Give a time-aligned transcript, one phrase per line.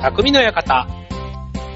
[0.00, 0.86] 匠の館。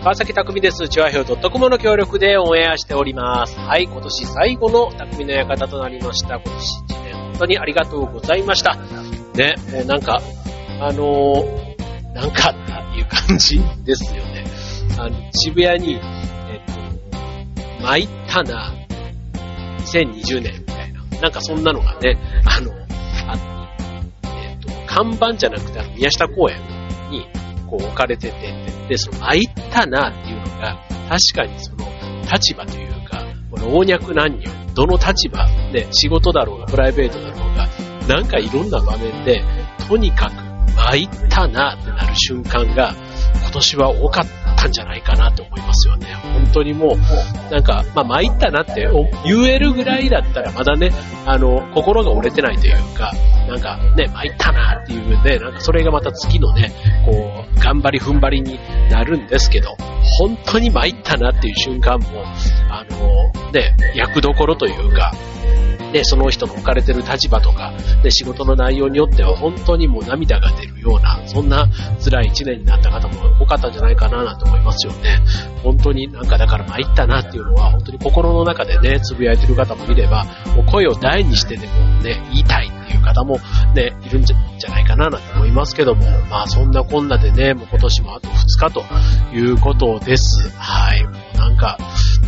[0.03, 0.89] 川崎匠です。
[0.89, 3.55] チュアヒョウ .com の協力でオンエアしております。
[3.59, 6.37] はい、今年最後の匠の館となりました。
[6.37, 8.77] 今年1年本当にありがとうございました。
[9.35, 10.23] ね、もうなんか、
[10.81, 14.45] あのー、なんかっていう感じですよね。
[14.99, 18.73] あの、渋谷に、えっと、参ったな、
[19.81, 21.05] 2020年みたいな。
[21.21, 22.73] なんかそんなのがね、あの、
[23.29, 23.79] あ
[24.25, 26.57] えっと、看板じゃなくて、あの、宮下公園
[27.11, 27.27] に、
[27.75, 28.55] こう置かれてて、
[28.89, 30.79] で、その参ったなっていうのが、
[31.09, 31.87] 確かにその
[32.33, 37.69] 立場というか、この老若男女、どの立場で仕事だろうがプライベートだろうが、
[38.15, 39.43] なんかいろんな場面で、
[39.89, 40.35] とにかく
[40.77, 42.95] 参ったなってなる瞬間が、
[43.43, 44.44] 今年は多かった。
[44.65, 46.07] たんじゃないかなと思いますよね。
[46.15, 48.89] 本当にもう、なんか、まあ、参ったなって
[49.25, 50.91] 言えるぐらいだったら、まだね、
[51.27, 53.13] あの、心が折れてないというか、
[53.49, 56.73] なんかね、参ったなっていうね、なんかそれがまた次のね、
[57.05, 58.59] こう、頑張り踏ん張りに
[58.91, 59.77] なるんですけど、
[60.19, 62.25] 本当に参ったなっていう瞬間も、
[62.71, 65.13] あの、ね、役どころというか、
[65.95, 67.71] ね、その人の置かれてる立場とか、
[68.03, 71.69] ね、仕事の内容によっては本当にもう涙が出るような、そんな
[72.05, 75.21] 辛い一年になった方も多かったんじゃないかななんて思いますよね。
[75.63, 80.25] 本当になんかだから参ったなっていうのは、本当に心の中でね、つぶやいてる方もいれば、
[80.57, 83.39] もう声を大にしてでもね、言いたいっていう方も
[83.77, 88.85] ね、いるんじゃないかななんて思いますけども、まあそんなこんなでね、もう今年もあと2日と
[89.33, 90.51] いうことです。
[90.59, 91.05] はい。
[91.37, 91.79] なんか、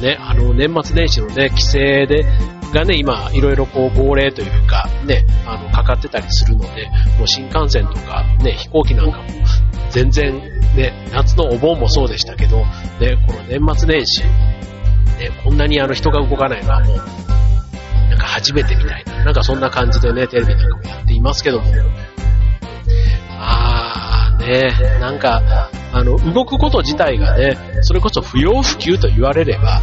[0.01, 2.25] ね、あの、年末年始のね、規制で、
[2.73, 6.87] がね、今、いろいろこう、号令というか、ね、あの、かかってたりするので、
[7.19, 9.25] もう新幹線とか、ね、飛行機なんかも、
[9.91, 10.39] 全然、
[10.75, 12.65] ね、夏のお盆もそうでしたけど、ね、
[13.27, 14.29] この年末年始、ね、
[15.45, 16.97] こんなにあの人が動かないのはもう、
[18.11, 21.67] なんか初めてみたいな、なんかそんな感じでね、テレビなんかもやっていますけども、
[23.39, 23.76] あー
[24.47, 29.81] ね、なんか、あの、動くこと自体がね、それこそ不要不急と言われれば、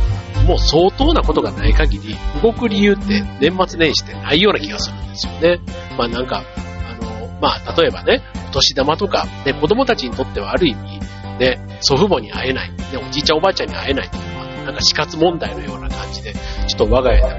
[0.48, 5.60] もう相当なことがない限り、動く理由って年末年始ってないような気がするんですよね。
[5.98, 6.44] まあなんか、
[6.90, 11.00] あの、まあ例えばね、お年玉とか、ね、子供たちにとってはある意味、
[11.40, 16.34] ね、祖父母に会えない、ね、おじいちゃんおばあちゃんに会えないっていうのは、なんか死活問題のような感じで、
[16.68, 17.32] ちょっと我が家でも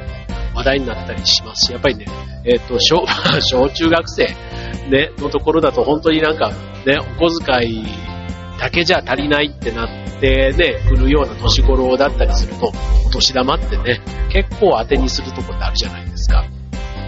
[0.55, 2.07] 話題になったりしますし、やっぱりね、
[2.45, 3.05] えっ、ー、と、小、
[3.41, 4.25] 小中学生、
[4.91, 6.53] ね、のところだと本当になんか、
[6.87, 7.87] ね、お小遣い
[8.59, 9.89] だけじゃ足りないってなっ
[10.21, 12.73] てね、来るような年頃だったりすると、
[13.07, 14.01] お年玉ってね、
[14.31, 16.45] 結構当てにするとこってあるじゃないですか。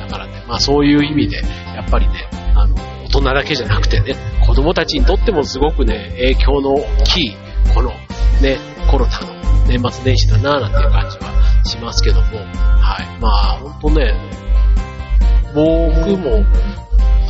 [0.01, 1.37] だからね、まあそういう意味で、
[1.75, 4.15] やっぱりね、あの、大人だけじゃなくてね、
[4.47, 7.37] 子供たちにとってもすごくね、影響の大きい、
[7.75, 7.91] この、
[8.41, 8.59] ね、
[8.91, 12.39] コロナの年末年始だなぁなんていう感じはしますけども、
[12.81, 13.21] はい。
[13.21, 14.15] まあ、ほんとね、
[15.55, 16.45] 僕も、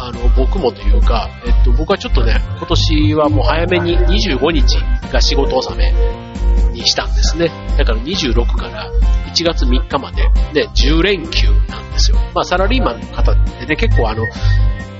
[0.06, 4.77] あの、僕もというか、えっと、僕はちょっとね、今年はもう早めに25日
[5.12, 5.93] が仕事納め
[6.71, 7.50] にしたんですね。
[7.77, 8.89] だから26から
[9.34, 12.19] 1月3日まで、ね、10連休なんですよ。
[12.34, 14.22] まあ、サラリーマンの方ってね、結構あの、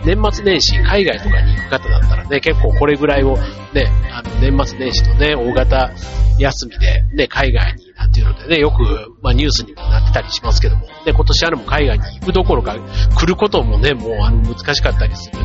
[0.05, 3.37] 年末年始、海外とかに行く方だったらね、結構これぐらいを
[3.73, 5.91] ね、あの、末年始とね、大型
[6.39, 8.83] 休みでね、海外になんていうのでね、よく、
[9.23, 12.77] まあ、ニュースにもなってたりしますけども、ね、今年あれも海外に行くどころか
[13.19, 15.39] 来ることもね、もうあの難しかったりする。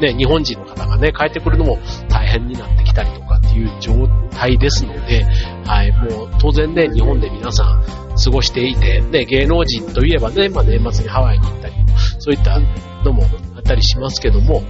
[0.00, 1.78] ね、日本人の方がね、帰ってくるのも
[2.08, 3.92] 大変になってきたりとかっていう状
[4.30, 5.24] 態ですので、
[5.64, 7.82] はい、もう当然ね、日本で皆さん
[8.22, 11.74] 過ごしていて、ね、芸能人といえばね、まあ、年末にハワイに行ったり、
[12.18, 12.58] そういった
[13.04, 13.24] のも
[13.56, 14.62] あったりしますけども、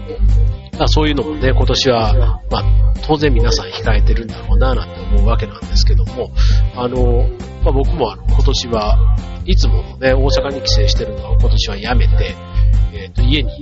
[0.78, 2.64] まあ、そういうのもね、今年は、まあ、
[3.06, 6.30] 当然皆さん控えてるんだろうな、なんて思うわけなんですけども、
[6.74, 7.28] あの、
[7.62, 9.16] まあ、僕もあの、今年は
[9.46, 12.34] いつものね、大阪に帰省してるのを今年はやめて、
[12.92, 13.52] えっ、ー、と、家に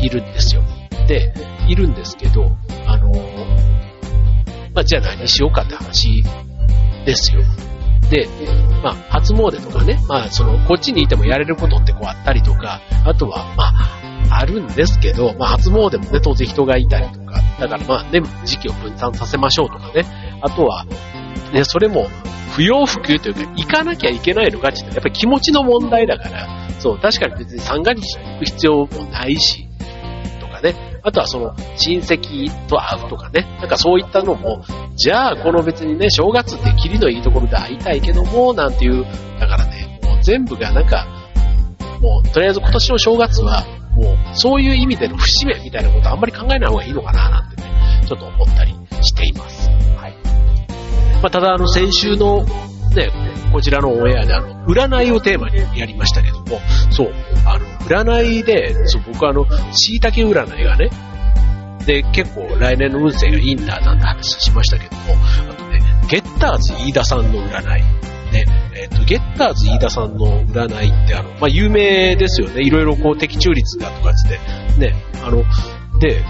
[0.00, 0.62] いるんですよ。
[1.06, 1.32] で、
[1.68, 2.56] いるんですけど、
[2.86, 3.10] あの、
[4.74, 6.22] まあ、じゃあ何しようかって話
[7.04, 7.42] ですよ。
[8.10, 8.28] で、
[8.82, 14.01] まあ、初詣とかね、まあ、その、こっちにいてもやれることってこうあったりとか、あとは、まあ、
[14.38, 20.04] あるんですけど、まあ、初詣もね、当然人がいたりとか、だからまあね、時期を分担させましょうとかね、
[20.40, 20.84] あとは、
[21.52, 22.08] ね、それも、
[22.54, 29.68] 不要不急というか、行かなきゃいけないのかって、やっぱり気持ちの問題だから、そう、確かに別に三が日に行く必要もないし、
[30.40, 34.64] とかね、あとはその、親戚と会うとかね、なんかそういったのも、
[34.96, 39.04] じゃあ、この別にね、正月ってキリのいいところで会いたいけども、なんていう、
[39.40, 41.06] だからね、もう全部がなんか、
[42.00, 43.64] もう、とりあえず今年の正月は、
[43.94, 47.62] もう、そういう意味での節目みたいなことあんまり考えない方がいいのかな、なんてね、
[48.06, 49.68] ちょっと思ったりしています。
[49.96, 50.14] はい。
[51.22, 52.44] まあ、ただ、あの、先週の、
[52.94, 53.10] ね、
[53.52, 56.60] こちらのオンエアであの、占いをテーマにやりましたけども、
[56.90, 57.12] そう、
[57.46, 60.90] あの、占いで、そう、僕はあの、椎茸占いがね、
[61.86, 65.14] で、結構来年の運勢がいいんだなんて話しましたけども、
[65.50, 67.82] あとね、ゲッターズ飯田さんの占い。
[68.32, 68.46] ね、
[68.82, 72.62] えっ、と、ゲッターズ飯田さんの占いってあの、まあ、有名ですよね。
[72.62, 74.38] いろいろこう的中率だとかつって、
[74.80, 74.94] ね、
[75.24, 75.44] あの、
[76.00, 76.20] で、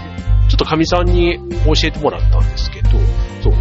[0.49, 2.89] ちょっと神さんに教えてもらったんですけど、
[3.41, 3.53] そう、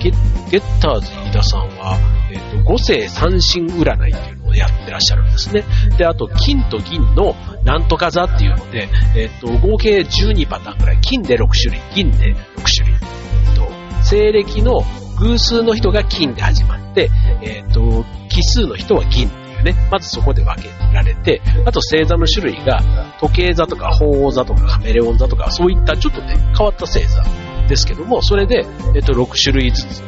[0.00, 0.10] ゲ
[0.50, 1.98] ゲッターズ飯田さんは、
[2.32, 5.64] えっ、と、五世三神占いっていうのをやってらっしゃるんですね。
[5.98, 7.34] で、あと、金と銀の
[7.64, 12.96] なんとか座っていうので、えっ、と、合計12パターンくらい、金で6種類、銀で6種類。
[12.96, 13.68] えっと、
[14.04, 14.80] 西暦の
[15.18, 17.10] 偶数の人が金で始まって、
[17.42, 18.06] えっ、と、
[18.38, 22.80] 奇数の人は銀っていうね、まずそこで分けられて、あと星座の種類が
[23.20, 27.24] 時計座とか鳳凰座とかカメレオン座とか、そういったちょっとね、変わった星座
[27.68, 28.64] ですけども、それで、
[28.94, 30.02] えっ、と、6種類ずつ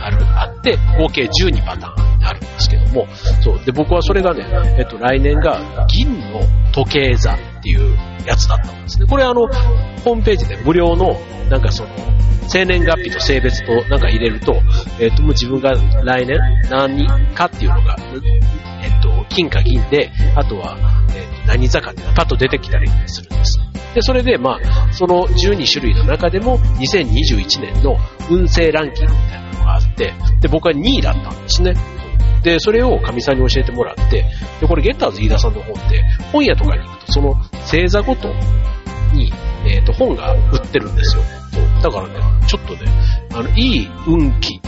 [0.00, 3.06] ある、あって、合計12パターンあるんですけども、
[3.42, 3.64] そう。
[3.64, 4.44] で、僕はそれがね、
[4.76, 6.40] えっ、と、来年が銀の
[6.72, 7.96] 時計座っていう
[8.28, 9.06] やつだったんですね。
[9.06, 9.48] これあの、
[10.04, 11.18] ホームページで無料の、
[11.50, 11.88] なんかその、
[12.48, 14.56] 生年月日と性別となんか入れると、
[15.00, 15.72] えっ、と、もう自分が
[16.02, 16.38] 来年
[16.70, 17.96] 何かっていうのが、
[18.82, 20.76] えっ、と、金か銀で、あとは、
[21.14, 23.58] えっ、と、何座かっていうのがパッと出てきたりするんです。
[23.94, 27.96] で、それで、まあ、その12種類の中でも、2021年の
[28.30, 31.74] 運勢ランキングみたいなのがあって、で、僕は2位だったんですね。
[32.42, 34.24] で、それを神さんに教えてもらって、
[34.60, 38.28] で、これゲッターズ飯田さんの本って、本屋とかに行くと、その星座ごと
[39.12, 39.32] に、
[39.66, 41.22] えっ、ー、と、本が売ってるんですよ。
[41.82, 42.14] だからね、
[42.46, 42.80] ちょっとね、
[43.34, 44.60] あの、いい運気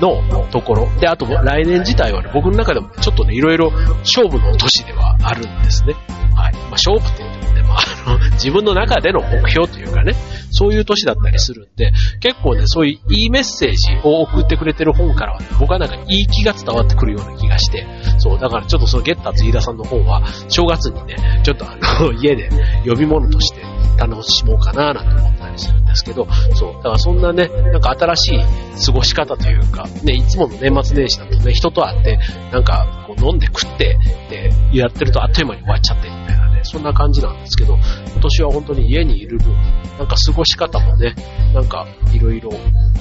[0.00, 0.88] のところ。
[1.00, 5.94] で、あと来年自体はね、僕の中でもちょっとね、いろいろ勝負の年ではあるんですね。
[6.34, 6.52] はい。
[6.54, 10.14] まあ、勝負って言ってもね、まあ、あの、自分の中での目標というかね、
[10.56, 17.86] そういう年だったりするんで、結構ね、そういういいメッセージを送ってくれてる本からは、ね、僕はなんかいい気が伝わってくるような気がして、
[18.18, 22.48] そう、だからちょっとそのゲッターズ飯田さんの本は、正月にね、ちょっとあの、家で
[22.86, 23.60] 呼び物として
[23.98, 28.40] 楽しもうかななんて思ったりするんですけど、そう、だからそんなね、なんか新しい
[28.86, 32.18] 過ごし方というか、ね、いつもの年末年始だとね、人と会って、
[32.50, 33.98] なんか飲んで食って、
[34.30, 37.76] で、やってるとあっという間に終わっちゃってみたいなね、そんな感じなんですけど、
[38.12, 39.52] 今年は本当に家にいる分、
[39.98, 41.14] なんか過ごし方もね、
[41.54, 42.50] なんかいろいろ、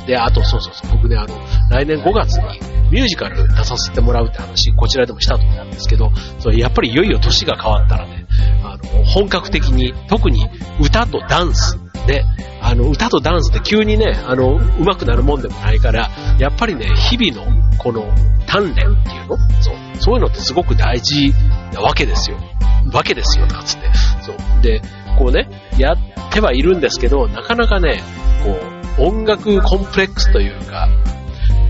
[0.06, 1.36] で、あとそうそうそう、僕ね、あの、
[1.70, 2.44] 来年5月に
[2.92, 8.26] ミュージカル出させてもらうって話、こちらでもしたと思うんですけど、そやっぱりいよいよ年が変わったらね、
[8.64, 10.48] あの、本格的に、特に
[10.80, 11.78] 歌とダンス、
[12.08, 12.24] ね、
[12.62, 16.10] あの、歌とダンスって急にね、あの、上手くなるもんでもないから、
[16.40, 18.04] やっぱりね、日々の、この、
[18.48, 19.38] 鍛錬っていうの？
[19.62, 19.76] そう。
[20.00, 21.34] そういうのってすごく大事
[21.74, 22.38] なわけですよ。
[22.92, 23.90] わけですよ、つって。
[24.22, 24.62] そう。
[24.62, 24.82] で、
[25.18, 25.98] こうね、やっ
[26.32, 28.02] てはいるんですけど、なかなかね、
[28.44, 28.60] こ
[29.00, 30.88] う、音楽コンプレックスというか、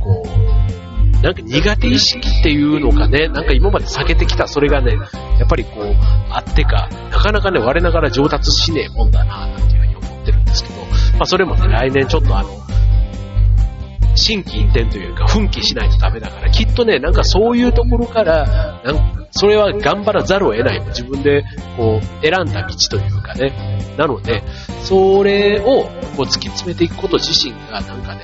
[0.02, 4.96] こう、なんか苦手意識っていうのかね、なんか今まで避けてきたそれがね、
[5.40, 5.96] やっぱりこう、
[6.30, 12.50] あってか、なかなかね、我ながら上達しねえもんだな、なんていうふうに思ってるんですけど、まあそれもね、来年ちょっとあの、
[14.15, 20.79] 新規一転というか、奮起しないとダメだから、きっとね、なんかそういうところから、なんかそれは頑張らざるを得ない。
[20.88, 21.44] 自分で、
[21.75, 23.53] こう、選んだ道というかね。
[23.97, 24.44] なので、
[24.81, 25.83] それを、
[26.15, 28.21] こう、突き詰めていくこと自身が、なんかね、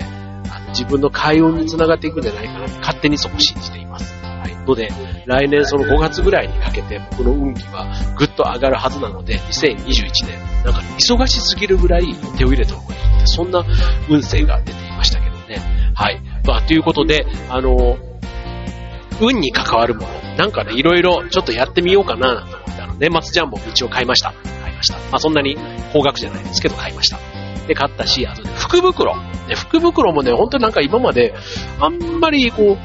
[0.49, 4.13] あの自分の開運につながっていくんじゃないかなと勝手にそこ信じています。
[4.23, 4.55] はい。
[4.65, 4.89] ので、
[5.25, 13.65] 来年その5月ぐらいにかけて、僕の運気はぐっと上がるはずなので、2021年、なんか忙しすぎるぐらい手を入れた方がいいって、そんな
[14.10, 15.80] 運勢が出ていましたけどね。
[16.01, 16.20] はい。
[16.48, 17.96] まあ、ということで、あの、
[19.22, 24.34] 運に関わるもの、なんかね、いろいろちょっとやってみようかななんて思って、あの、年末ジャンボ一応買いました。
[24.63, 24.98] 買いました。
[24.98, 25.58] まあ、そんなに
[25.93, 27.20] 高額じゃないですけど買いました。
[27.67, 29.15] で、買ったし、あと、福袋。
[29.48, 31.36] ね、福袋もね、本当になんか今まで、
[31.79, 32.77] あんまりこう、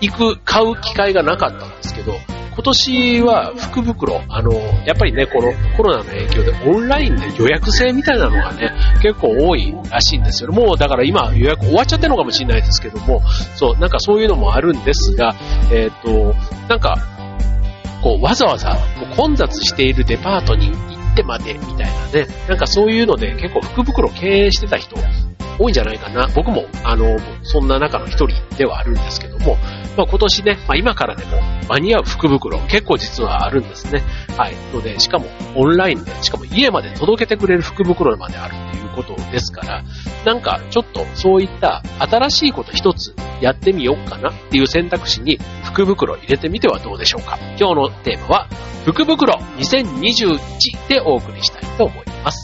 [0.00, 2.14] 行く、買う機会がなかったんですけど、
[2.54, 4.52] 今年は福袋、あの、
[4.86, 10.52] やっぱりね、このコロナの影響でオンラインで予約制みたいなのがね、結構多いらしいんですよ。
[10.52, 13.22] もうだから今予約終わっちゃってるのかもしれないですけども、
[13.56, 15.34] そう、なんかそういうのもあるんですが、
[15.72, 16.34] えっ、ー、と、
[16.68, 16.96] なんか、
[18.02, 18.76] こう、わざわざ
[19.16, 20.74] 混雑しているデパートに行
[21.12, 24.96] ってまでみたいなね、なんかそういうので結構福袋経営してた人
[25.58, 26.28] 多いんじゃないかな。
[26.34, 29.56] 僕も、あの、そんな中の一人ではあるんですけども、
[29.96, 34.02] まあ、今年ね、まあ、今からでも間に合う福袋結構実はあるんですね。
[34.36, 34.54] はい。
[34.72, 39.84] ので、しかもオンラインで、しかも家まで届けてくれる福袋まであるっていうことですから、
[40.24, 47.38] なんかちょっとそういった新しいこと一つやってみようかなっていう選択肢に福袋入れてみてはどうでしょうか。
[47.58, 48.48] 今日のテーマは、
[48.84, 52.43] 福袋2021でお送りしたいと思います。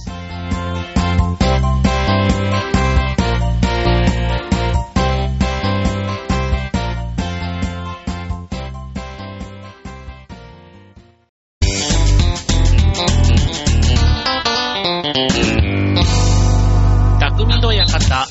[17.90, 18.26] かった。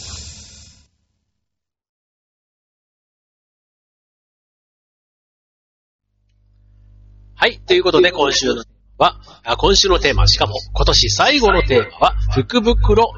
[7.35, 13.13] はい、ということで今週のテーマは、あ今週のテーマ、しかも今年最後のテーマは、福袋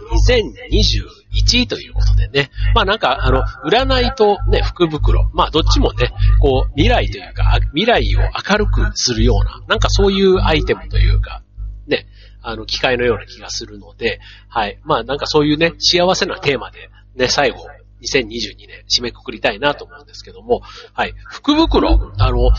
[1.50, 2.52] 2021ということでね。
[2.76, 11.42] まあなんか、あの、占いとね、福袋、まあどっちもね、こう、未来というか、未来を明るくするような、なんかそういうアイテムというか、
[11.88, 12.06] ね、
[12.42, 14.20] あの、機械のような気がするので、
[14.50, 14.80] はい。
[14.84, 17.68] まあなんかそういうね、幸せなテーマで、ね、最後、
[18.02, 20.62] 2022年締めくくりたいなと思うんですけども、
[20.94, 21.14] はい。
[21.28, 22.50] 福袋、あの、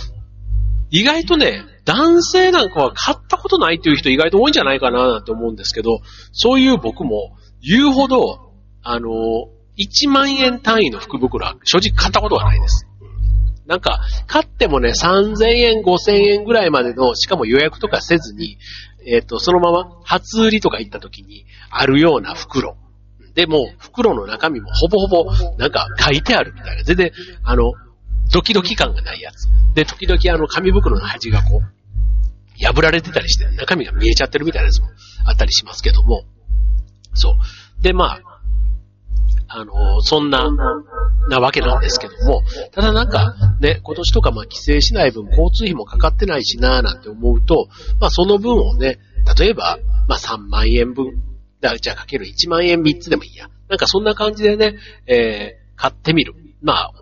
[0.90, 6.00] 意外とね、男性なんかは買ったことないっていう人意外と多いんじゃないかななんて思うんですけど、
[6.32, 9.48] そういう僕も言うほど、あの、
[9.78, 12.86] 1万円単位の福袋は正直買ったことがないです。
[13.72, 18.58] なんか、買ってもね、3000円、5000円ぐらいまでの、しかも予約とかせずに、
[19.06, 22.76] えっ、ー、と、そのまま初売りとか行った時にあるような袋。
[23.34, 26.82] でも、袋の中身もほぼほぼ、なんか書いてあるみたいな。
[26.82, 27.12] 全然、
[27.44, 27.72] あの、
[28.30, 29.48] ドキドキ感がないやつ。
[29.74, 34.88] で、時々あの紙袋の端がこう、破られてたりして、中身が見えちゃってるみたいなやつも
[35.24, 36.24] あったりしますけども、
[37.14, 37.82] そう。
[37.82, 38.31] で、まあ、
[39.54, 40.50] あの、そんな、
[41.28, 42.42] なわけなんですけども、
[42.72, 47.68] ただなんか、ね、今年とかまあ帰省しない分交通費もかかってないしなーなんて思うと、
[48.00, 48.98] まあその分をね、
[49.38, 49.78] 例えば、
[50.08, 51.22] まあ3万円分、
[51.80, 53.48] じゃあかける1万円3つでもいいや。
[53.68, 56.34] なんかそんな感じでね、えー、買ってみる。
[56.62, 56.92] まあ、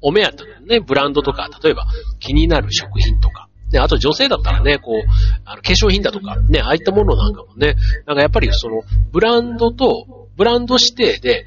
[0.00, 1.86] お目当てのね、ブランドとか、例えば
[2.20, 5.02] 気になる食品とか、ね、あと女性だったらね、こう、
[5.44, 7.74] あの、化粧品だとか、ね、ああいったものなんかもね、
[8.06, 11.46] なんかやっぱりその、ブランドと、ブランド指定で、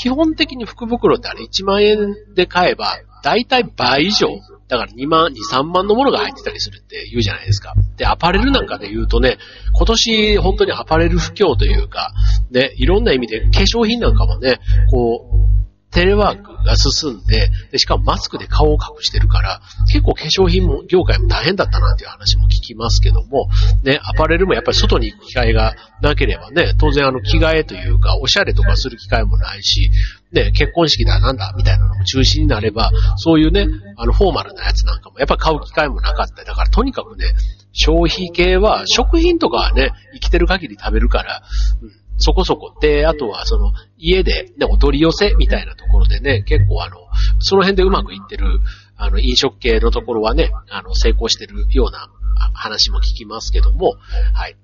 [0.00, 4.28] 基本的に福袋ってあれ1万円で買えば、だいたい倍以上、
[4.66, 7.74] だから2万、2、3万のものが入ってたりするって言うじゃないですか。
[7.96, 9.36] で、アパレルなんかで言うとね、
[9.74, 12.12] 今年本当にアパレル不況というか、
[12.50, 23.48] ね、いろんな意味で化粧品なんかもね、こう、テレワークが進んで、でしかもマスクで顔を隠してるから、結構化粧品も業界も大変だったなっていう話も聞きますけども、
[23.82, 29.90] ね、アパレルもやっぱり外に行く機会がなければね、当然あの着替えというか、おしゃれとかする機会もないし、
[30.32, 33.66] ね、結婚式だなんだみたいなのも中止になれば、そういうね、
[33.96, 36.44] あのフォーマルなやつなんかもやっぱ買う機会もなかった。
[36.44, 37.26] だからとにかくね、
[37.72, 41.42] 消費系は食品とかはね、生きてる限り食べるから、
[41.82, 42.74] うんそこそこ。
[42.80, 46.96] で、あとはその家で、ね、お取り寄せみたいなところでね、結構あの、
[47.40, 48.60] その辺でうまくいってる、
[48.96, 52.08] あの、飲食系のところはね、あの、成功してるような
[52.52, 53.94] 話も聞きますけども、
[54.34, 54.56] はい。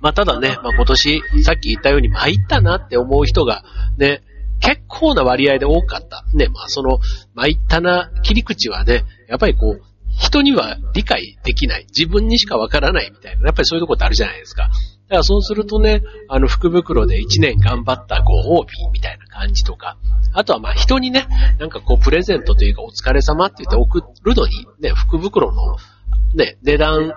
[0.00, 3.64] まあ、ただね、まあ、今年、さっき言ったように参ったなって思う人が、
[3.98, 4.22] ね、
[4.60, 6.24] 結構な割合で多かった。
[6.34, 6.98] ね、まあ、その、
[7.34, 9.82] 参ったな切り口はね、やっぱりこう、
[10.18, 11.86] 人には理解できない。
[11.88, 13.46] 自分にしかわからないみたいな。
[13.46, 14.70] やっぱりそういうとこってあるじゃないですか。
[15.08, 19.96] だからそうするとね、あの福袋で1年頑張ったご褒美みたいな感じとか、
[20.32, 21.26] あとはまあ人にね、
[21.58, 25.76] なんかこうプレゼントというかお疲れ様って言って送るのに、ね、福袋の
[26.34, 27.12] ね、値段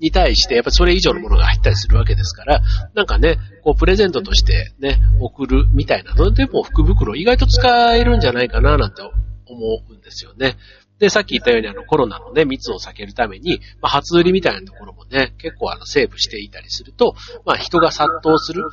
[0.00, 2.60] に対してやっぱそれ以上のものが入ったりするわけですから、
[2.94, 9.02] なんかね、こうプレゼントとしてね、送るみたいなのでも福袋意外と使えるんじゃないかななんて
[9.50, 10.56] 思うんですよね。
[10.98, 17.14] で、さっき言ったようにあのコロナのね、密を避けるために、まあ、初売りみたいなところもね、結構あのセーブしていたりすると、
[17.44, 18.64] まあ、人が殺到する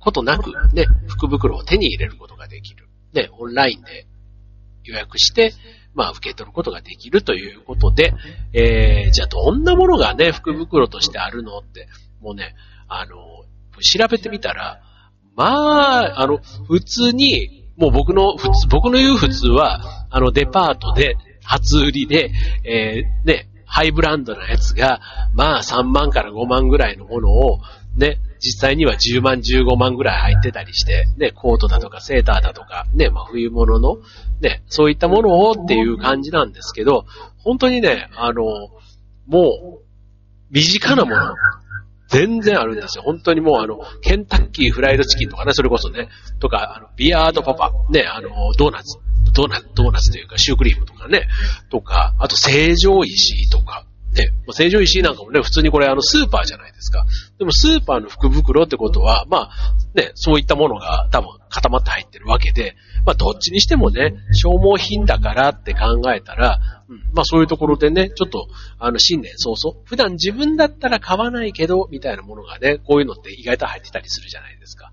[0.00, 2.88] ことなく、ね、福袋を手に入れることができる。
[3.12, 4.06] ね、オンラインで
[4.84, 5.52] 予約して、
[5.94, 8.12] まあ、受け取ることができるということで、
[8.52, 11.88] えー、じゃあどんなものがね、福袋としてあるのって、
[12.20, 12.54] もうね、
[12.88, 13.16] あの、
[13.80, 14.82] 調べてみたら、
[15.34, 15.44] ま
[16.00, 22.30] あ、あの、普通に、もう僕の、普通、僕の言う普通は、あの、デパートで初売りで、
[22.64, 25.00] えー、ね、ハイブランドなやつが、
[25.34, 27.60] まあ3万から5万ぐらいのものを、
[27.96, 33.98] ね、実際には10万、15万ぐらい入ってたりして、ね、コートだとかセーターだとか、ね、まあ冬物の、
[34.40, 37.04] ね、そういったものをっていう感じなんですけど、
[37.38, 38.42] 本当にね、あの、
[39.26, 39.88] もう、
[40.50, 41.34] 身近なもの、
[42.08, 43.04] 全然あるんですよ。
[43.04, 46.08] 本当にもうあの、ケンタッキーフライドチキンとかね、それこそね、
[46.40, 48.98] とか、あの、ビアードパパ、ね、あの、ドーナツ、
[49.34, 51.28] ドーナツ、ドーナツというかシュークリームとかね、
[51.70, 53.84] とか、あと成城石とか、
[54.18, 57.06] ね、成城石なんかもね、普通にこれあのスーパーじゃないですか。
[57.38, 59.50] でもスーパーの福袋ってことは、まあ、
[59.94, 62.74] ね、そういったものが多分固まって入ってるわけで、
[63.06, 66.58] まあどっちにしてもね、消耗品だからって考えたら、
[66.88, 68.48] うん、まあそういうところでね、ちょっと、
[68.80, 74.92] あの新年早々、普段自分だったら買わないけど、みたいなものがね、こういうのって意外と入ってたりするじゃないですか。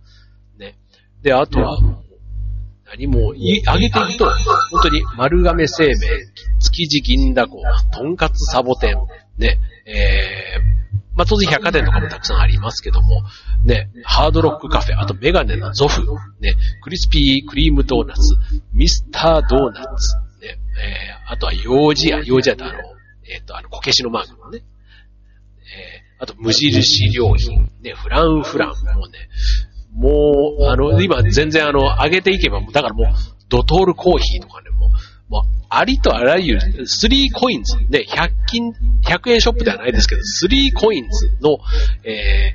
[0.60, 0.78] ね。
[1.24, 1.80] で、あとは、
[2.98, 3.34] 何も、
[3.68, 4.26] あげていくと、
[4.72, 5.96] 本当に丸亀製麺、
[6.60, 7.62] 築地銀だこ、
[7.94, 8.96] とんかつサボテン、
[9.38, 10.76] ね、えー、
[11.16, 13.24] まあ、当然百貨店とかもたくさんありますけども、
[13.66, 16.04] ね、ハードロックカフェ、あとメガネのゾフ、
[16.40, 18.36] ね、クリスピークリームドーナツ、
[18.74, 22.74] ミスタードーナツ、ね、えー、あとは幼児屋、幼児屋ってあの、
[23.28, 24.60] えっ、と、あの、こけしのマークのね。
[24.60, 29.30] えー、あと、無印良品、ね、フランフランもね、
[29.96, 33.08] もう、あの、今全然あの、上げていけば、だからもう、
[33.50, 34.90] ドトールコーヒーとかね、もう、
[35.30, 38.74] もう、ありとあらゆる、スリーコインズ、ね、100均、
[39.04, 41.58] 100円ショップではないですけど、スリーコインズの、
[42.04, 42.54] え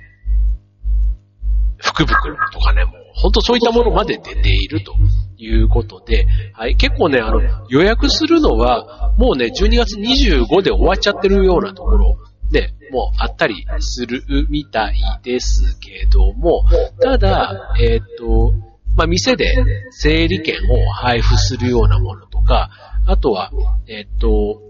[1.78, 4.94] ー、福袋とかね、もう、本当そういったものまで出ていると
[5.38, 12.18] いうことで、はい、結構ね、あの、予約するのは、もうね、12月25で終わっちゃってるようなところ、
[12.50, 16.64] ね、もうあったりするみたいですけども、
[17.00, 18.52] ただ、えっ、ー、と、
[18.96, 19.54] まあ、店で
[19.90, 22.70] 整理券を配布するようなものとか、
[23.06, 23.52] あとは、
[23.86, 24.60] えっ、ー、と、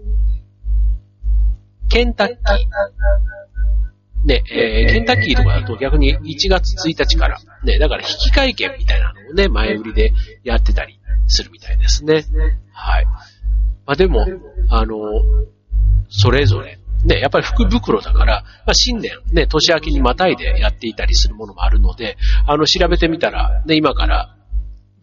[1.89, 2.37] ケンタッキー。
[4.23, 12.23] ね、えー、ケンタッキーとかだと逆に1月1日から、ね、だから引き換え券みたいなのをね、前売りでやってたりするみたいですね。
[12.71, 13.05] はい。
[13.05, 14.25] まあ、でも、
[14.69, 14.95] あの、
[16.09, 22.17] それぞれ、ね、やっぱり福袋だから、まあ、新年、ね、年明けにまたいでやっていたりするものもあるので、
[22.47, 24.35] あの、調べてみたら、ね、今から、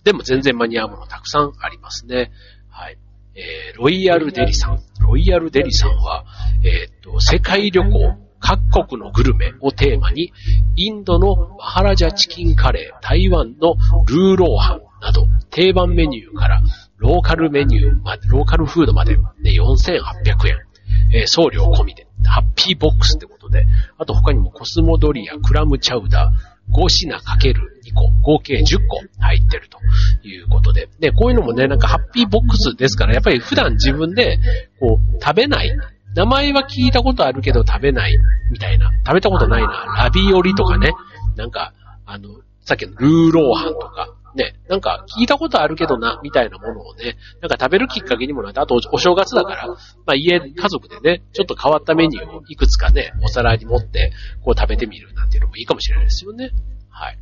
[0.05, 2.31] でも全然間に合うものたくさんありますね。
[2.71, 2.99] はい。
[3.35, 4.81] えー、ロイヤルデリさん。
[5.01, 6.25] ロイヤルデリさんは、
[6.65, 10.33] えー、っと、世界旅行、各国のグルメをテーマに、
[10.77, 13.75] インドのマハラジャチキンカレー、台湾の
[14.07, 16.61] ルーローハンなど、定番メニューから
[16.99, 20.68] ローカルメニューまで、ローカルフードまで、ね、4800円。
[21.13, 23.67] えー、送料込みで、ハッピーボックスってことで、
[23.99, 29.79] あと他にもコスモドリア、クラムチャウダー、5品かける2個、合計10個入ってると
[30.27, 30.89] いうことで。
[31.01, 34.39] で、こういうのもね、なんかハッピーボックスですから、やっぱり普段自分で、
[34.81, 35.71] こう、食べない。
[36.15, 38.19] 名前は聞いたことあるけど食べない、
[38.51, 38.93] みたいな。
[39.07, 39.69] 食べたことないな。
[39.97, 40.91] ラビオリとかね。
[41.37, 41.73] なんか、
[42.05, 42.29] あの、
[42.65, 54.13] さっきのルーローハンとか、ね、なんか聞いたことあるけどな、みたいなものをね、なんか食べるきっかけにもなって、あとお正月だから、まあ家、家族でね、ちょっと変わったメニューをいくつかね、お皿に持って、
[54.45, 56.51] こう食べてみるなんていうのもいいかもしれないですよね。
[56.89, 57.19] はい。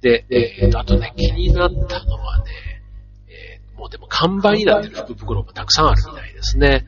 [0.00, 2.44] で、えー、と、あとね、気になったのはね、
[3.28, 6.84] えー、もうでも完売になってる福袋もたくさんあるみたいですね。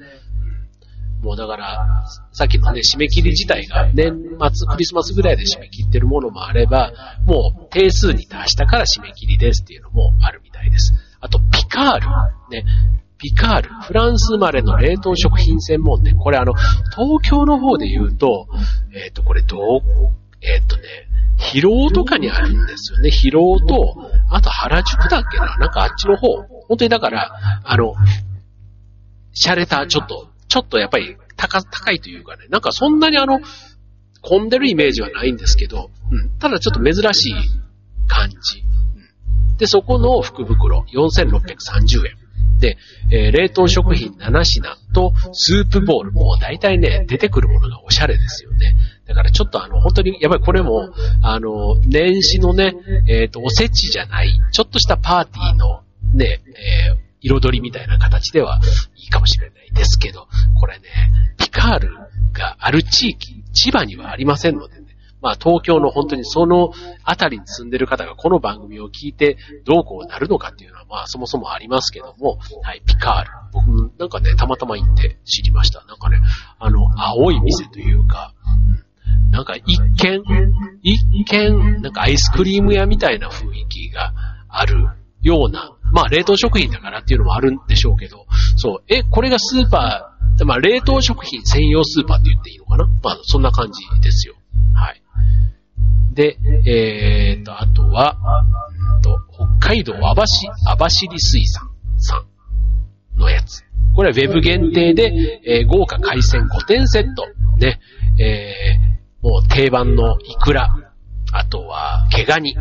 [1.22, 6.92] もうだから、さっきのね、締め切り自体が年末、クリスマスぐらいで締め切ってるものもあれば、
[7.26, 10.94] もう定数に達したから締め切りですっていうのもあるみたいです。
[11.20, 12.06] あと、ピカール。
[12.50, 12.64] ね。
[13.18, 13.68] ピカール。
[13.82, 16.16] フランス生まれの冷凍食品専門店。
[16.16, 16.54] これあの、
[16.96, 18.48] 東京の方で言うと、
[18.94, 19.60] えっ、ー、と、これどう、
[20.40, 20.82] えっ、ー、とね、
[21.38, 23.10] 疲労とかにあるんですよね。
[23.10, 26.28] 疲労と、あと原宿だっけななんかあっちの方。
[26.68, 27.30] 本当にだから、
[27.64, 27.94] あの、
[29.34, 33.40] 洒落た、ちょっと、ちょっとやっぱり高、高いというかね、なんかそんなにあの、
[34.20, 37.34] 混んでるイメージはないんですけど、うん、ただちょっと珍しい
[38.08, 38.36] 感じ。
[39.48, 42.16] うん、で、そこの福袋、4630円。
[42.58, 42.76] で、
[43.10, 46.12] えー、冷凍食品7品とスープボール。
[46.12, 48.74] もう大体ね、出てくるものがおしゃれですよね。
[49.06, 52.74] だからちょっとあの、本当に、やっぱりこれも、あの、年始のね、
[53.08, 55.82] えっ、ー、と、おせちじゃない、ちょっとしたパーティーの
[56.12, 58.60] ね、えー、彩りみたいな形では
[58.96, 60.28] いいかもしれないですけど、
[60.58, 60.84] これね、
[61.38, 61.94] ピカール
[62.32, 66.72] がある地域、千葉にはありませんのでね、まあ東京の本当にその
[67.04, 73.30] あたりに住んでる方がこの番組を聞いてどうこうなるのかっていうのはまあそもそもありますけども、はい、ピカール。
[73.52, 75.84] 僕なんかね、たまたま行って知りました。
[75.84, 76.20] なんかね、
[76.58, 78.32] あの、青い店というか、
[79.30, 80.22] なんか一見、
[80.82, 84.12] 一見、なんかアイスクリーム屋みたいな雰囲気が
[84.48, 84.88] ある
[85.22, 92.86] ようなまあ冷凍食品だからっていうのもあるんでしょうけど、そう、え、これがスーパー、まあ冷凍食品専用スーパーって言っていいのかな？
[93.02, 94.34] まあそんな感じですよ。
[94.74, 95.02] はい。
[96.14, 98.16] で、えーと、あとは、
[98.96, 99.18] うんと、
[99.60, 102.24] 北海道網走、網走水産さ
[103.16, 103.64] んのやつ。
[103.94, 107.26] これはウェブ限定で、えー、豪華海鮮5点セット。
[107.58, 107.80] ね、
[108.18, 110.74] えー、もう定番のイクラ、
[111.32, 112.54] あとは毛ガニ、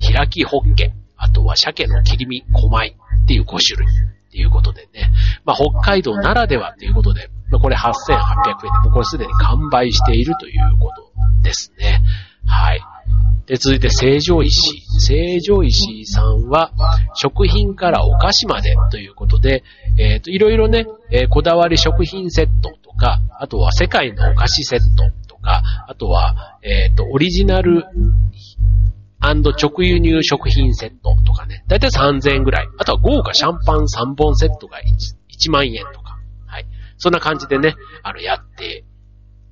[0.00, 5.12] 開きホッケ、あとは鮭の切り身、小米っていう5種類っていうことでね。
[5.44, 12.02] まあ、北海道ならではっていうことで、まあ、これ8800円で、もうこれすでに完売しているということですね。
[12.46, 12.80] はい。
[13.46, 14.82] で、続いて、成城石。
[14.98, 16.72] 成城石さんは、
[17.14, 19.62] 食品からお菓子までということで、
[19.98, 27.84] えっ、ー、と、いろいろね、えー、こだわり食品セットとか、あとは世界のお菓子セットとか、あとは、えっ、ー、と、オリジナル
[29.32, 32.68] 直輸入食品セットとかね、だいたい3000円ぐらい。
[32.78, 34.82] あとは豪華シャンパン3本セットが 1,
[35.48, 36.18] 1万円とか。
[36.46, 36.66] はい。
[36.98, 38.84] そんな感じでね、あの、やって、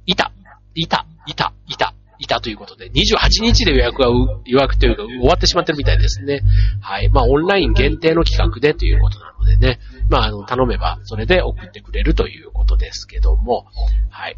[0.06, 0.32] いた、
[0.74, 4.08] いた、いた、いた、いた、ということで、28日で予約が、
[4.44, 6.40] 予約というか終わってしまってるみたいですね。
[6.80, 7.08] はい。
[7.08, 9.80] まあ、オンライン限定の企画でということなのでね。
[10.08, 13.66] まあ、あの、頼めば、それで送ってくれるということですけども、
[14.10, 14.36] はい。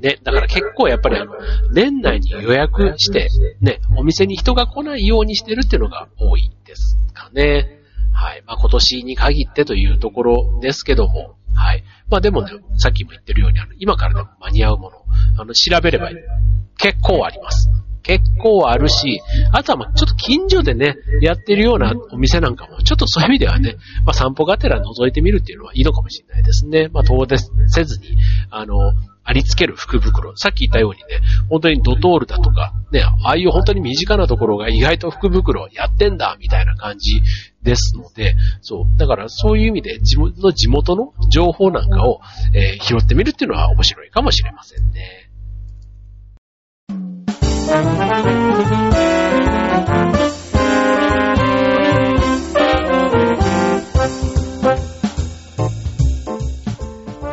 [0.00, 1.32] ね、だから結構やっぱりあの、
[1.72, 3.28] 年内に予約して、
[3.60, 7.80] ね、お店に人が来ないようにしてるっていうのが多いですかね。
[8.12, 8.42] はい。
[8.46, 11.84] まあ、今年に限ってというところですけども、はい。
[12.08, 14.96] まあでもね、さっきも言ってるように、あの、今からでも間に合うもの、
[15.38, 16.10] あの、調べれば
[16.78, 17.68] 結構あります。
[18.02, 26.88] 結構あるし、あとはま、ちょっと近所でね、やってるようなお店なんかも、ちょっとそういう意味ではね、まあ、散歩がてら覗いてみるっていうのはいいのかもしれないですね。
[26.92, 28.16] まあ、遠出せずに、
[28.50, 28.92] あの、
[29.24, 30.36] ありつける福袋。
[30.36, 37.22] さっき言ったようにね、本当にドトールだとか、ね、ああいう本当に身近なところが意外と福袋やってんだ、みたいな感じ
[37.62, 38.98] ですので、そう。
[38.98, 42.20] だからそういう意味で自分の地元の情報なんかを、
[42.52, 45.30] えー、拾ってみるっていうのは面白いかもしれませんね。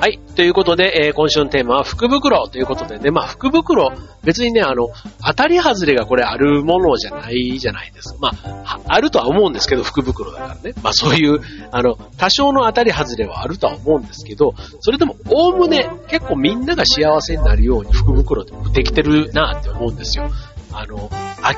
[0.01, 0.17] はい。
[0.35, 4.89] ということで、えー、今週のテーマは福袋ということでね、まあ福袋、別にね、あの、
[5.23, 8.17] 当たり外れがこれあるものじゃないじゃないですか。
[8.19, 8.31] ま
[8.65, 10.73] あ、あるとは思うんですけど、福袋だからね。
[10.81, 20.31] まあそういう、あの、多少の当たり外れはあるとは思うんですけど、それでも、おおむね、結構みんなが幸せになるように福袋ってできてるなって思うんですよ。
[20.71, 21.11] あの、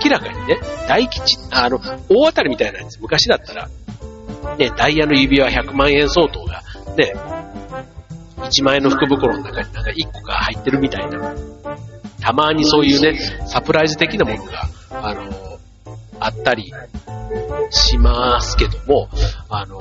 [0.04, 1.80] 明らかにね、大吉、あの、
[2.10, 3.70] 大当たりみたいなやつ、昔だったら、
[4.58, 6.62] ね、ダイヤの指輪100万円相当が、
[6.98, 7.14] ね、
[8.44, 11.34] 1万円の福袋の中になんか1個が入ってるみたいな。
[12.22, 15.60] たまにそういうね、サプライズ的なものが、あの、
[16.20, 16.72] あったり
[17.70, 19.10] しますけども、
[19.50, 19.80] あの、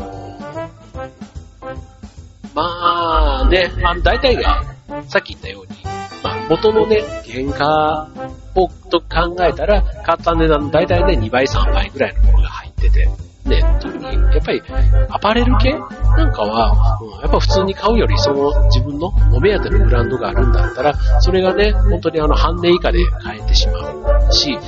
[2.54, 4.64] まあね、あ大体が、
[5.08, 5.78] さっき言ったように、
[6.24, 8.08] まあ元のね、原価
[8.56, 13.06] をと考えたら、買った値段の大体ね、2倍3倍ぐらいのものが入ってて、
[13.44, 14.62] ね、特に、やっぱり、
[15.10, 15.74] アパレル系
[16.16, 23.80] なんかは、うん、やっぱ普通に買うより、その自分のお目当てのブランドがあるんだったら、それがね、本当にあの半値以下で買えてしま
[24.28, 24.58] うし、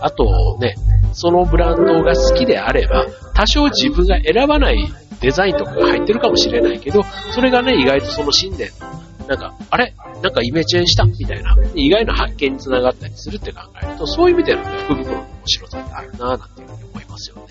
[0.00, 0.74] あとね、
[1.12, 4.88] そのブランドが好きであれば、多少自分が選ばない
[5.20, 9.94] デザインとかが入ってるかもしれないけど、それがね、意外とその新年の、なんか、あれ？
[10.22, 11.04] なんかイメチェンした？
[11.04, 17.42] みたいな、意外な発見につながったりするって考えると、そういう意味での、ね、福袋の面白さってあるなぁなんていうふうに思いますよね。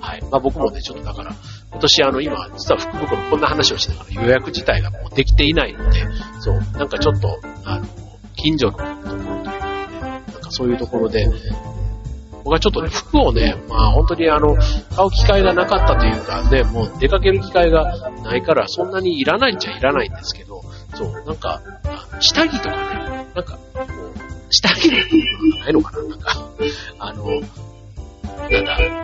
[0.00, 0.22] はい。
[0.22, 1.32] まあ僕もね、ちょっとだから、
[1.74, 6.06] 今年あの今、実は福袋こんな話をしながら予約自体がもうできていないので、
[6.38, 7.86] そう、なんかちょっと、あの、
[8.36, 11.28] 近所のところというかね、なんかそういうところで、
[12.44, 14.64] 僕はちょっとね、服をね、まあ本当にあの、買
[15.04, 20.62] う機会がなかったというかね、もう出かける機会がないからそんなにいらないんじゃいらないんですけど、
[20.94, 21.60] そう、なんか、
[22.20, 26.48] 下着とかね、なんか、こう、下着のないのかななんか、
[26.98, 27.40] あの、
[28.50, 29.03] なんだ、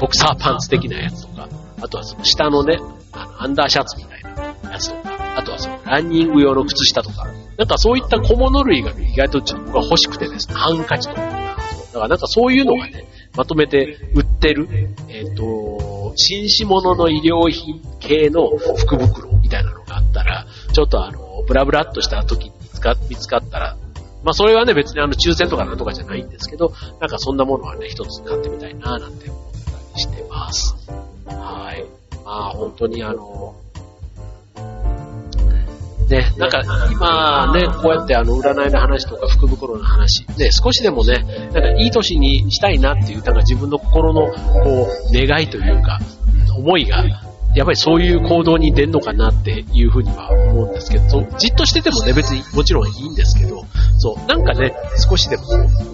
[0.00, 1.48] ボクサーパンツ的なやつとか、
[1.82, 2.78] あとはその下のね、
[3.12, 4.22] あの、アンダーシャツみたい
[4.64, 7.26] なやつとか、あとはそのランニング用の靴下とか、
[7.58, 11.20] なんかそういった小物類が、ね、意外とちょっと僕は欲しくてですね、ハンカチとか。
[11.20, 13.04] だからなんかそういうのがね、
[13.36, 14.68] まとめて売ってる、
[15.08, 23.76] えっ、ー、と、紳士物の医療品系の福袋みたいなのがあったら、ちょっとあの、ブラブラっとした時に見つか見つかったら、
[24.22, 29.49] まあそれはね別にあの抽選とかなんとかじゃないんですけど、なんかそんなものはね一つ買ってみたいななんて思
[30.00, 30.76] してます。
[31.26, 31.84] はい。
[32.24, 33.54] まあ本当にあの、
[36.08, 44.26] ね、なんか今ね、こうやってあの占いの話とか福袋の話、ね、少しでもね、なんかいい年にしたいなっていう、なんか自分の心の
[44.62, 46.00] こう願いというか、
[46.56, 47.04] 思いが
[47.54, 53.64] やっぱりそういう行動に出るのかなっていうふうには思うんですけど、じっとしててもね、別にもちろんいいんですけど、
[53.98, 54.72] そう、なんかね、
[55.08, 55.44] 少しでも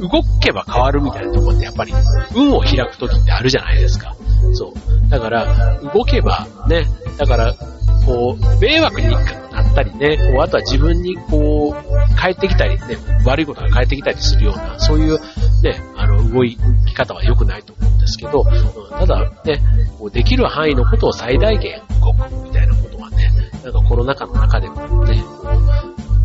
[0.08, 1.94] 動けば変わるみたいなところってやっぱり
[2.34, 4.14] 運を開くときってあるじゃないですか。
[4.52, 5.10] そう。
[5.10, 7.54] だから、動けばね、だから、
[8.04, 15.18] こう、迷惑になったりね、あとは自分にこう、帰ってきたりね、悪いことが返ってきたりするような、そういう
[15.62, 16.56] ね、あの、動き
[16.94, 19.60] 方は良くないと思うんですけど、うん、ただね、
[20.12, 23.30] できる範囲のことを最大限動くみたいなことはね、
[23.64, 25.24] なんかコロナ禍の中でもね、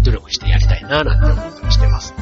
[0.03, 2.13] 努力してやりたいな、なんて思ったりしてます。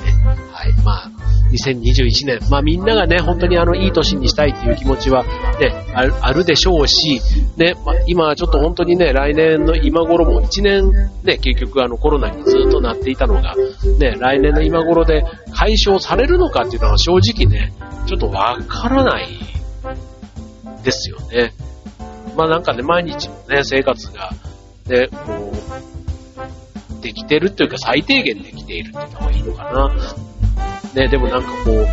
[1.52, 5.24] 2021年、まあみんながね、本当にあの、いい年にしたいっていう気持ちは
[5.60, 7.22] ね、あるでしょうし、
[7.58, 10.92] ね、まあ、今ちょっと本当にね、来年の今頃も1年
[11.24, 13.56] ね、結局あのコロナにずっとなっていたのが、
[14.00, 17.74] ね、来年の今頃で解消されるのかっていうのは正直ね、
[18.06, 19.28] ちょっとわからない
[20.84, 21.54] ですよね。
[22.36, 24.32] まあなんかね、毎日のね、生活が、
[24.88, 30.29] ね、こう、できてるというか最低限できているって言った方がいいのかな。
[30.94, 31.88] ね、でもなんかこう、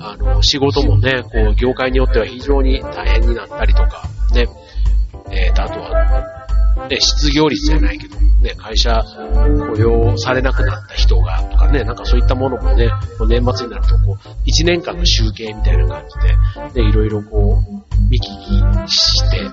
[0.00, 4.46] あの、仕事もね、こう、業界によっては非常に大変になったりとか、ね、
[5.30, 9.02] えーと、あとは、ね、失業率じゃないけど、ね、会社
[9.74, 12.90] 雇用されなくなった人がとかね、なんかそういったものもね、
[13.28, 16.04] 年末になるとこう、1年間の集計みたいな感
[16.72, 17.58] じで、ね、いろいろこ
[17.92, 19.50] う、見聞きして、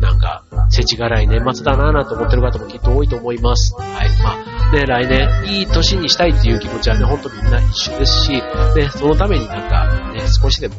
[0.00, 3.74] なんか、世知辛い年末だなぁなんて思ってる方もきっと多いと思います。
[3.74, 4.10] はい。
[4.22, 4.36] ま
[4.70, 8.42] あ、ね、来年いい年にしたいっていう気持ちはね、ほんとみんな一緒ですし、ね、
[8.90, 10.74] そのためになんか、ね、少しでも、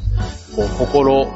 [0.56, 1.28] こう、心、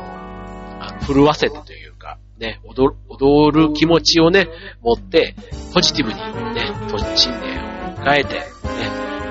[1.05, 4.47] 震わせてというか、ね、踊る、踊る気持ちをね、
[4.81, 5.36] 持って、
[5.73, 6.19] ポジティブに
[6.53, 6.71] ね、
[7.15, 8.43] 新年を迎えて、ね、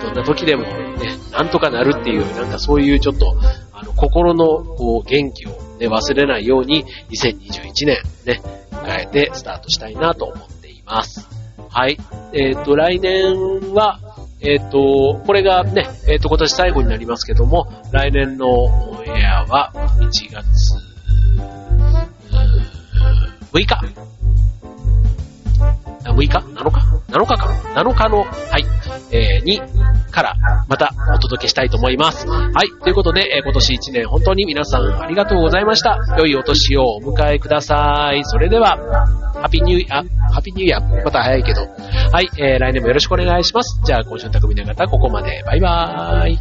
[0.02, 3.36] どんな時でもね、なんとかなるっていう、なんかそういうちょっと、
[3.72, 8.40] あの、心の、こう、元気をね、忘れないように、2021年ね、
[8.70, 11.28] 迎えてスタートしたいなと思っています。
[11.68, 11.98] はい。
[12.32, 13.98] えっ、ー、と、来年は、
[14.40, 20.92] えっ、ー、と、これがね、えっ、ー、と、今年最後になりますけども、来年のオンエアは1月
[23.52, 24.02] 6日。
[26.04, 28.64] 6日 ?7 日 ?7 日か ?7 日の、はい、
[29.10, 29.60] えー、に、
[30.12, 30.36] から
[30.68, 32.28] またお届けしたいと思います。
[32.28, 32.70] はい。
[32.82, 35.98] ということで、え、今年1年本当に皆さんありがとうございました。
[36.18, 38.22] 良いお年をお迎えください。
[38.24, 38.76] それでは、
[39.34, 41.62] ハッピーニューイヤー、ハッピーニューイヤー、また早いけど。
[41.62, 41.66] は
[42.20, 42.28] い。
[42.38, 43.80] えー、来年もよろしくお願いします。
[43.84, 45.42] じゃあ、今週の匠の方、ここまで。
[45.46, 46.38] バイバーイ。